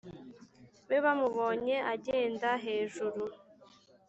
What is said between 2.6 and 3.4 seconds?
hejuru